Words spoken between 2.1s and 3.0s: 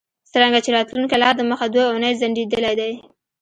ځنډیدلی دی